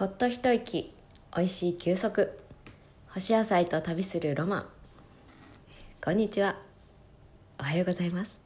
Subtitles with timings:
[0.00, 0.94] ほっと一息
[1.36, 2.38] おいしい休息。
[3.08, 4.64] 干し野菜と旅するロマン。
[6.02, 6.56] こんにちは。
[7.58, 8.40] おはようございます。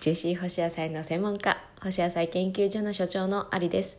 [0.00, 3.98] ジューシー干し野菜の専門家干し野菜研究所の所長のありです、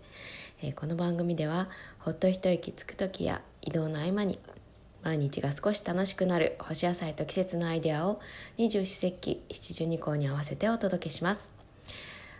[0.61, 4.37] えー、この番組ではほっと一息つく時や移動の合間に
[5.01, 8.19] 毎日が少し楽しくなる干し野菜と季節のアイデアを
[8.57, 11.68] 二十四節気七十二項に合わせてお届けします。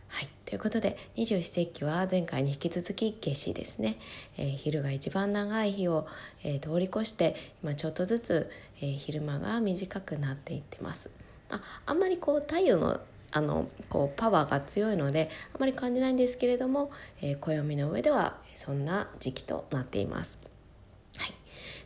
[0.10, 3.98] はい、ということで二十四節気は前回に引き続き夏至ですね、
[4.38, 6.08] えー、昼が一番長い日を、
[6.44, 8.52] えー、通り越して今ちょっとずつ、
[8.82, 11.10] えー、昼間が短くなっていってます。
[11.50, 13.00] ああんまりこう太陽の
[13.32, 20.50] あのこうパワーが強いのであまり感じないんですけれども、えー、暦の上ではそんな時期となっています。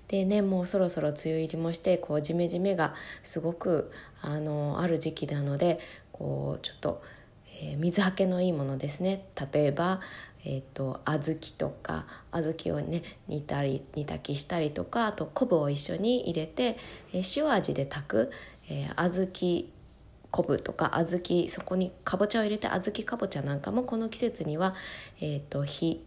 [0.07, 2.93] でねもうそろそろ梅雨入りもしてこうジメジメが
[3.23, 5.79] すごくあのある時期なので
[6.11, 7.01] こうちょっと
[7.63, 10.01] えー、水はけのいいものですね例えば、
[10.43, 16.77] えーと、小豆とか小豆をね煮たり煮炊きしたりとかあと昆布を一緒に入れて、
[17.13, 18.31] えー、塩味で炊く、
[18.69, 19.65] えー、小豆
[20.29, 24.75] 昆布とか小豆そこにかぼちゃを入れて小豆かぼちゃなんかもこの季節には、
[25.21, 26.03] えーと火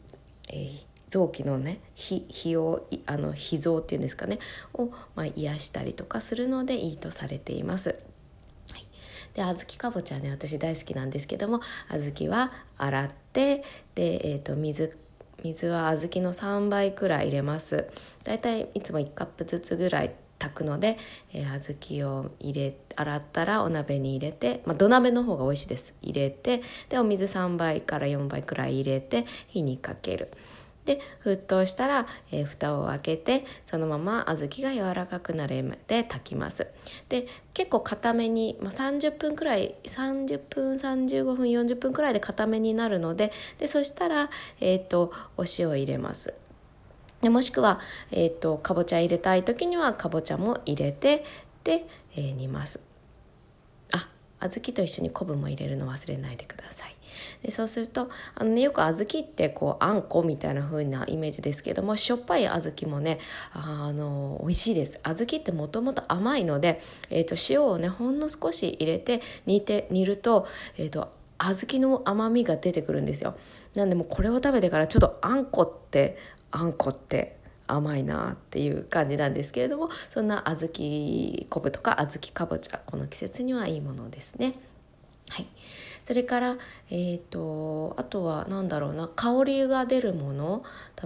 [0.50, 4.40] えー、臓器のね火火をあの脾臓っていうんですかね
[4.74, 7.96] を、まあ、癒したりとかするのでいいとされています。
[9.36, 13.62] で小豆かぼちゃね私大好きなんですけども小豆は洗って
[13.94, 14.98] で、えーと、水
[15.44, 17.86] 水は小豆の3倍くらい入れます。
[18.24, 20.96] だいたいいつも1カップずつぐらい炊くので、
[21.34, 25.94] えー、小豆を入れ洗ったらお鍋に入れて、まあ、土鍋の方が美味しいです。
[26.00, 30.30] 入れてでお水3倍から4倍くらい入れて火にかける。
[30.86, 36.68] で沸騰したら、えー、蓋を開けてそのまま小豆が柔らかくなるまで炊きます。
[37.10, 46.34] で結構固めに、まあ、30分くらい30分35分40分くらいで固めになるのででそしたら、えーと、お塩入れます。
[47.20, 47.80] でもしくは、
[48.12, 51.24] えーと、かぼちゃ入れたい時にはかぼちゃも入れて
[51.64, 52.78] で、えー、煮ます。
[53.92, 54.08] あ
[54.40, 56.95] 小豆と一緒に昆布も入れるの忘れないでください。
[57.42, 63.18] でそうするとあの、ね、よく小豆ってこうあんこみたいな風なイメージですけどもしょっぱい小豆もね
[63.52, 70.46] あの美味しいです小豆ってもともと甘いので、えーと、塩をねほんの少し入れて煮て煮ると,、
[70.76, 73.36] えーと、小豆の甘みが出てくるんですよ
[73.74, 76.16] なんでもこれを食べてからちょっとあんこって
[76.50, 84.54] あんこって甘いなっていう感じなんですけれどもそんな小豆昆布とか小豆かぼちゃこの季節にはいいものですね。
[85.28, 85.46] はい、
[86.04, 86.56] それから、
[86.90, 89.08] えーと、あとは何だろうな。
[89.08, 90.62] 香りが出るもの。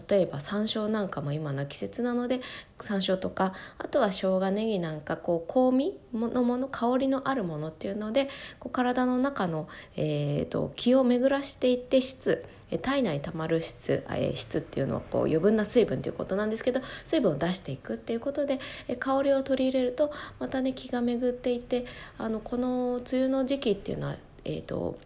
[0.08, 2.40] 例えば山椒なんかも今の季節なので
[2.80, 8.28] 山椒とかあとは生姜ネギなんかこう香味のもの香りのあるものっていうので
[8.58, 12.44] こう体の中の、えーと、気を巡らしていって質。
[12.78, 14.04] 体内にたまる質
[14.34, 18.58] 質っていうのはこう余分な水分ということなんですけど水分を出していくっていうことで
[18.98, 21.84] 香りを取り入れるとまたね気が巡っていて
[22.18, 24.98] あのこの梅雨の時期っていうのはえーと、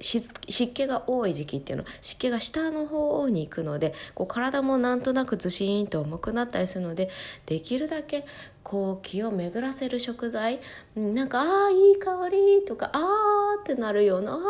[0.00, 0.30] 湿
[0.72, 7.08] 気が多い時期っていうの湿気が下の方に行くのでこう体もなんとなくずしーんと重くなったりするので
[7.46, 8.24] できるだけ
[8.62, 10.60] こう気を巡らせる食材
[10.96, 14.40] なんか「ああいい香り」とか「ああ」ってなるような「ああ」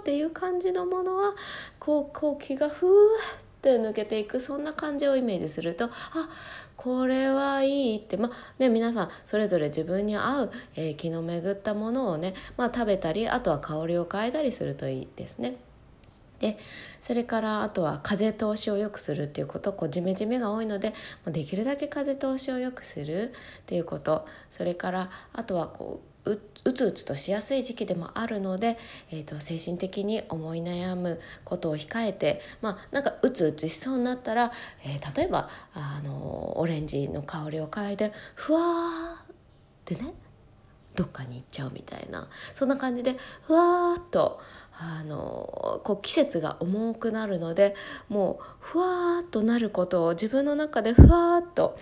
[0.00, 1.34] っていう感じのものは
[1.78, 5.90] こうこう気がふーって抜けていくそんな感じをイメージするとあ
[6.76, 15.56] これはいいってまあね皆さんそれぞれ自分に合う、えー、気の巡ったものをね、まあ、食べたりあとは香りを変えたりするといいですね。
[16.44, 16.58] で
[17.00, 20.92] それからあとは風通しを良くするっていうことこうジメジメが多いので
[21.26, 24.26] できるだけ風通しを良くするっていうこと。
[24.50, 28.78] それからあとはこうううつうつとしやすい時期でもあるので、
[29.10, 34.50] えーと、精神的に思い悩むことを控えて、まあ、なんかうつうつしそうになったら、
[34.84, 39.26] えー、例えばあのオレンジの香りを嗅いでふわーっ
[39.84, 40.14] てね
[40.94, 44.40] どっかに行っちゃうみたいなそんな感じでふわーっと
[44.76, 47.74] あのこう季節が重くなるので
[48.08, 51.78] もうふわーっとなることを自分の中でふわーっと、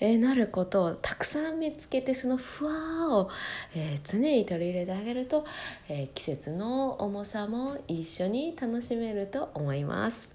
[0.00, 3.30] えー、なることをたくさん見つけてそのふわーを、
[3.74, 5.44] えー、常に取り入れてあげると、
[5.88, 10.34] えー、季節の重さも一緒に楽しめると思います。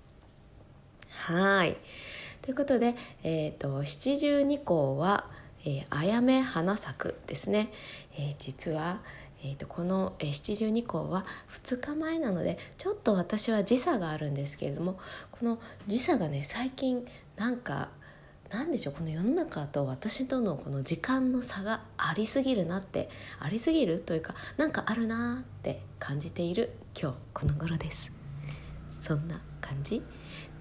[1.10, 1.76] はい
[2.42, 5.30] ということで、えーと、七十二項は
[5.66, 7.72] 「えー、あやめ花咲く」ですね、
[8.14, 9.02] えー、実は
[9.44, 15.00] 「えーと、この七十二項は2日前なのでちょっと私は時差があるんですけれども
[15.32, 17.06] この時差がね最近
[17.38, 17.90] なんか
[18.52, 23.10] なんでしょうこの世の中と私とのこの時間の差がありすぎるなって
[23.40, 28.12] ありすぎるというかなんかあるなって感じている今日この頃です。
[29.00, 30.04] そんな感じ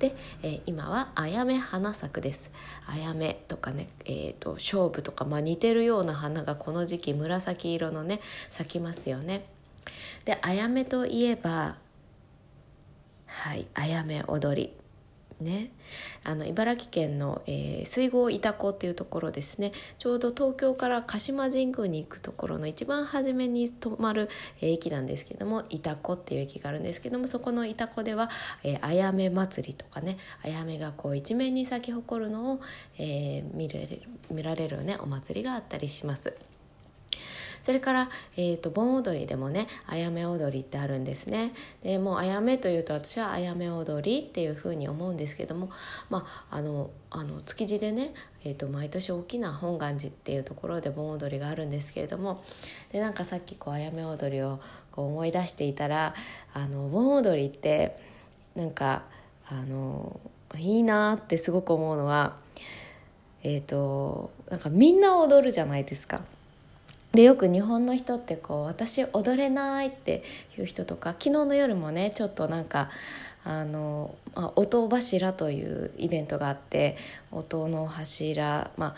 [0.01, 2.51] で、えー、今はあやめ花咲です。
[2.87, 9.45] あやめとかね、えーと、勝負とか、まあ、似てるような花がこの時期紫色のね咲きますよね。
[10.25, 11.77] であやめといえば
[13.27, 14.80] はいあやめ踊り。
[15.41, 15.71] ね
[16.25, 24.29] あの茨城県の、えー、水郷潮湖っていうところですねちょうど東京から鹿島神宮に行くところの一番初めに止まる、
[24.61, 28.31] えー、駅なんですけども潮湖っていう駅があるんですけどもそこの潮湖では、
[28.63, 32.61] えー、あやめ祭りとかねあやめがこう一面に咲き誇るのを、
[32.99, 36.50] えー、見れる見られるねお祭りがあったりします。
[37.61, 41.53] それから、えーと、盆踊りでもねあやめ踊りってあるんですね
[41.83, 45.71] でもうあやめというと私はあやめ踊りっていうふうに思うんですけども
[46.09, 48.15] まああのあの築地でね、
[48.45, 52.43] えーと、毎年大きな本願寺っていうところで盆踊りがあるんですけれども
[52.93, 54.61] でなんかさっきこうあやめ踊りを
[54.93, 56.15] こう思い出していたら
[56.55, 57.97] あの盆踊りって
[58.55, 59.03] なんか
[59.49, 60.21] あの
[60.57, 62.37] いいなってすごく思うのは
[63.43, 66.23] えっ、ー、となんかみんな踊るじゃないですか。
[67.13, 70.23] でよく日本の人ってこう私踊れないって
[70.57, 72.89] いう人とか昨日の夜もねちょっとなんか
[73.45, 76.97] あの、まあ、音柱というイベントがあって
[77.33, 78.95] 音の柱まあ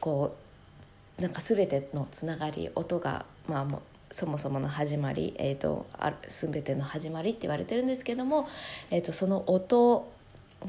[0.00, 0.36] こ
[1.18, 8.48] うなんか全てのつながり音がまあもそもそもの始まり、えーと、あ全ての始まりって言われてるんですけども、
[8.90, 10.10] えーとその音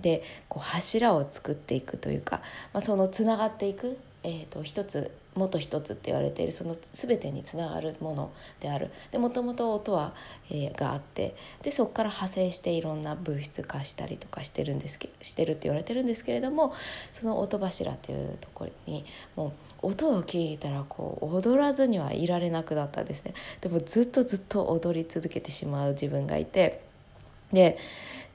[0.01, 2.41] でこう柱を作っていくというか、
[2.73, 8.91] まあ、そのつながっていくえーと、一つ元一つって言われているその全てにつながるものである。
[9.11, 10.13] でもともと音は、
[10.49, 16.73] えー、があってでそこから派生していろんな物質化したりとかしてるんですけしてるって言われてるんですけれども
[17.11, 19.05] その音柱っていうところに
[19.35, 23.33] もう音を聞いたらこう踊らずにはいられなくなったんですね。
[23.61, 26.88] でもずっとずっと踊り続けてしまう自分がいて
[27.51, 27.77] で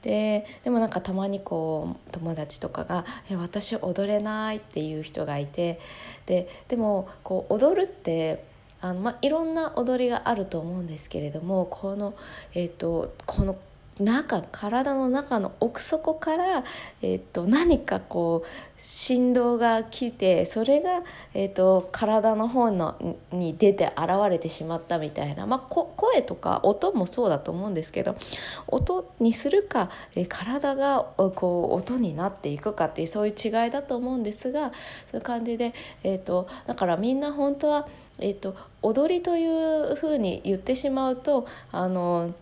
[0.01, 5.79] ででもなんかたまにこう友達とかが「え私踊れない」っていう人がいて
[6.25, 8.43] ででもこう踊るって
[8.81, 12.13] あの、まあ、いろんな踊りがあると思うんですけれどもこの,、
[12.53, 13.55] えーとこの
[13.99, 16.65] 中体の中の奥底から、
[17.01, 18.47] えーと、何かこう
[18.77, 21.01] 振動が来てそれが、
[21.33, 28.17] えーと、体の方のに出て現れてしまったみたいな、まあ、声とか音もそうだと思うんですけど
[28.67, 31.05] 音にするか、えー、体が
[31.35, 34.73] こう音になっていくかっていうそういう違いだと思うんですが
[35.09, 37.87] そういう感じで、えーと、だからみんな本当は、
[38.19, 42.33] えー、と踊りというふうに言ってしまうとあの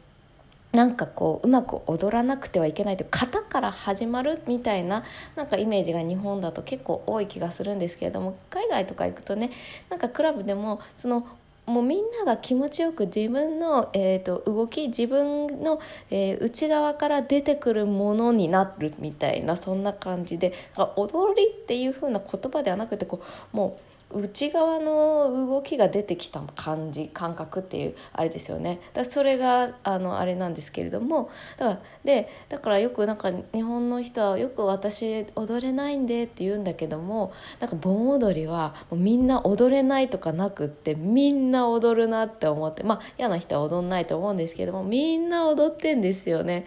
[0.73, 5.03] なんかこううまく踊らなくてはいけないという型から始まるみたいな
[5.35, 9.51] なんかイメージが日本だと結構多い気がするんですけれども海外とか行くとね
[9.89, 11.27] なんかクラブでもその
[11.67, 15.79] もうみんなが気持ちよく自分の、えーと、動き自分の、
[16.09, 20.51] えー、内側から出てくるものになるみたいなそんな感じで
[20.97, 23.21] 踊りっていう風な言葉ではなくてこ
[23.53, 28.79] うもう内側の動きが出てきた感じ感覚っていうあれですよね。
[28.93, 31.29] だそれがあのあれなんですけれども。
[31.57, 42.83] だからでだからよくなんか日本の人はよく私踊れないんでって言うんだけどもなんか盆踊りはもうみんな踊れないとかなくってみんな踊るなって思って。
[42.83, 46.65] まあ嫌な人は踊んないと思うんですけどもみんな踊ってんですよね。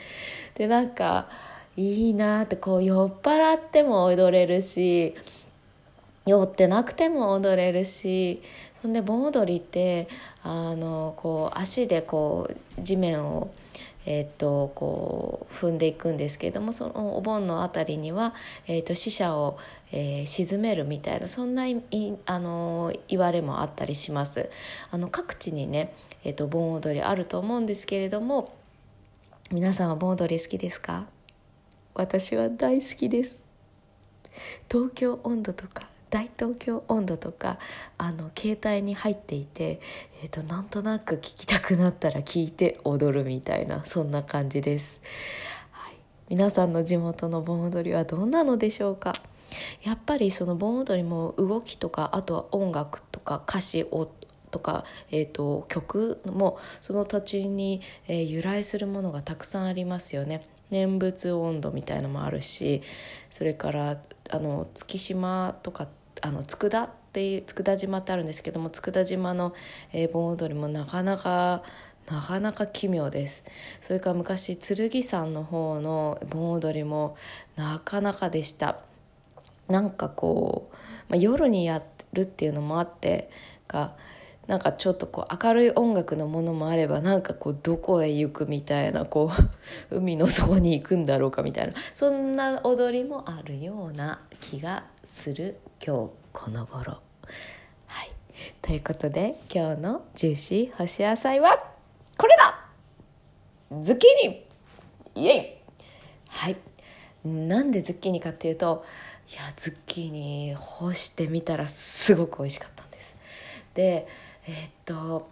[0.54, 1.28] でなんか
[1.76, 5.14] いいなってこう酔っ払っても踊れるし
[6.26, 8.42] 酔ってなくても踊れるし
[8.82, 10.08] そんで盆踊りって
[10.42, 13.50] あのこう足でこう地面を
[14.08, 18.34] えー、とこう踏んでいくんですけれどもそのお盆の辺りには、
[18.68, 19.58] えー、と死者を、
[19.90, 21.82] えー、沈めるみたいなそんない
[22.24, 24.48] あの言われもあったりします。
[24.92, 25.92] あの各地にね、
[26.22, 28.54] えー、と盆踊りあると思うんですけれども
[29.50, 31.06] 皆さんは盆踊り好きですか？
[31.94, 33.44] 私は大好きです。
[34.70, 35.85] 東京温度とか
[36.16, 37.58] 大東京温度とか
[37.98, 39.80] あの携帯に入っていて、
[40.22, 45.02] えーと、なんとなく聞きたくなったら聞いて踊るみたいなそんな感じです、
[45.72, 45.96] はい、
[46.30, 49.12] 皆さんの地元の盆踊りはどんなのでしょうか？
[49.82, 54.10] やっぱりその盆踊りも動きとかあとは音楽とか歌詞を
[54.50, 60.48] とか、えーと、曲もその土地に、えー、由来するものがたくさんありますよね。
[60.70, 62.82] 念仏温度みたいのもあるし
[63.30, 63.98] それから
[64.30, 65.86] あの月島とか
[66.22, 69.54] あの佃っていう佃島ってあるんですけども佃島の、
[69.92, 71.62] え、盆踊りもなかなか
[72.06, 73.44] なかなか奇妙です。
[73.80, 77.16] それから昔剣山の方の盆踊りも
[77.56, 78.78] なかなかでした。
[79.68, 80.76] なんかこう、
[81.08, 81.82] まあ、夜にや
[82.12, 83.28] るっていうのもあって
[83.66, 83.94] か
[84.46, 89.30] なんかちょっとこう明るい音楽のものもあればなんかこうどこへ行くみたいなこ
[89.90, 96.98] う海の底に行くんだろうかみたいなそんな踊りもあるような気がする今日この頃。
[97.86, 98.10] はい。
[98.62, 101.56] ということで今日のジューシー干し野菜は
[102.18, 102.66] これだ。
[103.80, 104.46] ズッキーニ。
[105.14, 105.56] イエイ。
[106.28, 106.56] はい。
[107.24, 108.84] なんでズッキーニかっていうと
[109.30, 113.16] いやズッキーニ干してみたらすごく美味しかったんです。
[113.74, 114.06] で
[114.46, 115.28] えー、っと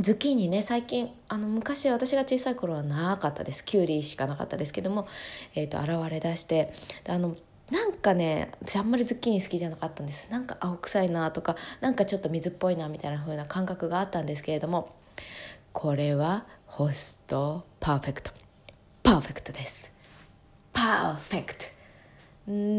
[0.00, 3.64] ズッキーニね最近あの昔私が小さい頃はなかったです。
[3.64, 5.06] きゅうりしかなかったですけども、
[5.54, 6.72] えー、っと現れ出して
[7.06, 7.36] あの
[7.72, 10.30] なんかね私あんまりズッキーニ好きじゃなかったんです。
[10.30, 14.94] なんか青臭いなとかなんかちょっと水っぽいなみたいな風な感覚があったんですけれども
[15.72, 18.30] これは干すとパーフェクト。
[19.02, 19.92] パーフェクトです。
[20.72, 21.64] パーフェクト。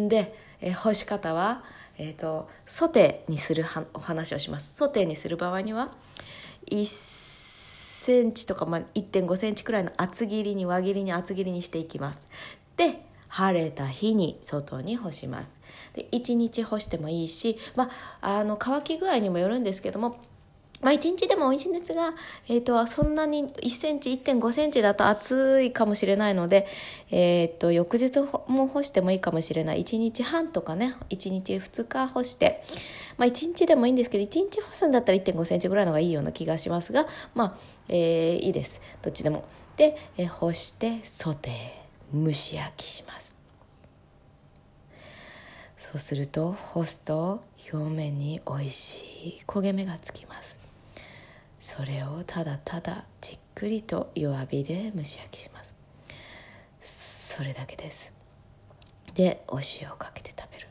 [0.09, 1.63] で、え干し方は
[1.97, 4.75] えーと、ソテーにするはお話をします。
[4.75, 5.91] ソテーにする場合には
[6.71, 12.27] 1センチとか、まあ、1.5センチくらいの厚切りに輪切りに厚切りにしていきます。
[12.77, 15.59] で晴れた日に外に干します。
[15.95, 17.89] で1日干してもいいし、ま
[18.21, 20.19] あ、あの乾き具合にもよるんですけども
[20.83, 22.13] まあ、1日でも美味しいんですが、
[22.49, 26.67] えーと、そんなに1センチ1.5センチだと暑いかもしれないので、
[27.09, 29.83] えーと、翌日も干してもいいかもしれない。
[29.83, 32.63] 1日半とかね1日2日干して、
[33.17, 38.81] まあ、1日でもいいんですけど1日干すんだったら1.5センチぐらいのがいいような気がしますがまあ、えー、いいです。
[39.01, 39.45] どっちでも。
[39.77, 41.82] で、えー、干してソテー。
[42.13, 43.35] 蒸し焼きします。
[45.77, 47.43] そうすると干すと
[47.73, 49.03] 表面に美味し
[49.39, 50.57] い焦げ目がつきます。
[51.59, 55.73] それをただただじっくりと弱火で蒸し焼きします。
[56.81, 58.13] それだけです。
[59.15, 60.67] でお塩をかけて食べる。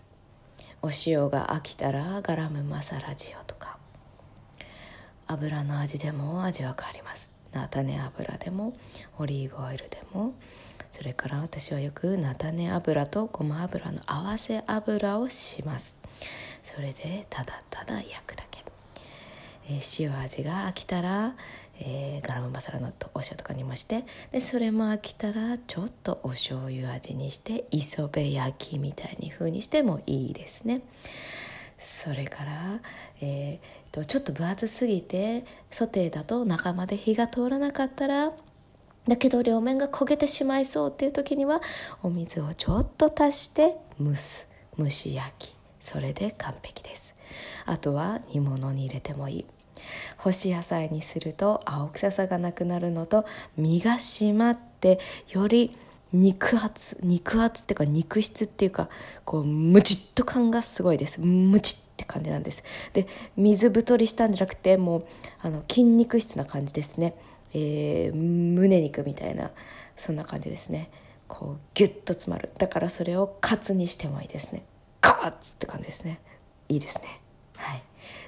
[0.80, 3.78] お塩が飽きたらガラムマサラ塩とか。
[5.26, 7.32] 油の味でも味は変わります。
[7.52, 8.72] 菜種油でも
[9.18, 10.34] オリーブオイルでも。
[10.92, 15.96] それから私はよく菜種油とごま油の合わせ油をします
[16.62, 18.62] それでただただ焼くだけ
[19.68, 21.34] えー、塩味が飽きたら、
[21.78, 30.82] えー、ガラムマサラのお塩とかにもしてでそれも飽きたらちょっとお醤油味にして磯辺焼きみたいに風にしてもいいですね。
[31.78, 32.80] それから、
[33.20, 38.32] えー、とちょっと分厚すぎてソテーだと中まで火が通らなかったら
[39.08, 41.60] だけど両面が焦げてしまいそうっていう時には
[42.02, 45.56] お水をちょっと足して蒸す蒸し焼き。
[45.80, 47.14] それで完璧です。
[47.66, 49.46] あとは煮物に入れてもいい。
[50.16, 53.24] 干し野菜にすると青臭さがなくなるのと
[53.56, 55.76] 身が締まってより
[56.12, 58.88] 肉厚肉厚っていうか肉質っていうか
[59.24, 61.20] こうムチッと感がすごいです。
[61.20, 62.62] ムチッって感じなんです。
[62.92, 65.06] で水太りしたんじゃなくてもう
[65.40, 67.14] あの筋肉質な感じですね、
[67.54, 69.50] えー、胸肉みたいな
[69.96, 70.90] そんな感じですね。
[71.28, 72.50] こうギュッと詰まる。
[72.58, 74.64] だからそれをカツにしてもいいですね。
[75.00, 76.20] カツって感じですね。
[76.68, 77.20] いいですね。
[77.56, 77.82] はい。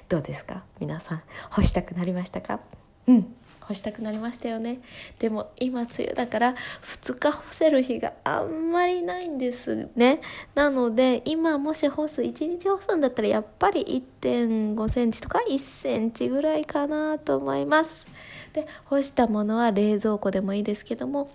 [0.09, 0.63] どうですか？
[0.79, 1.23] 皆さん。
[1.49, 2.59] 干したくなりましたか？
[3.07, 3.35] うん。
[3.67, 4.79] 干したくなりましたよね。
[5.19, 10.21] でも今梅雨だから2日干せる日があんまりないんですね。
[10.53, 13.83] なので今もし干す1日干すんだったらやっぱり
[14.21, 18.05] 1 5センチとか1センチぐらいかなと思います。
[18.53, 21.29] で干したものは冷蔵庫でもいいですけども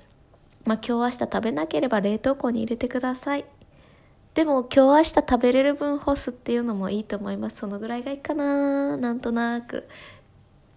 [0.64, 3.44] まあ今日明日食べなければ冷凍庫に入れてください。
[4.34, 7.56] でも今日明日食べれる分干すっていうのもいいと思います。
[7.56, 9.88] そのぐらいがいいかななんとなく。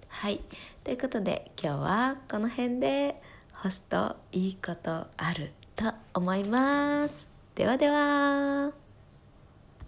[0.08, 0.42] はい。
[0.84, 3.22] ということで今日はこの辺で
[3.54, 7.26] 干すといいことあると思います。
[7.56, 8.83] ではでは。